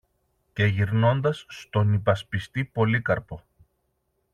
[0.53, 3.43] Και γυρνώντας στον υπασπιστή Πολύκαρπο